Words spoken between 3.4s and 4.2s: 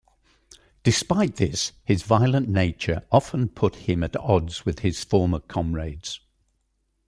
put him at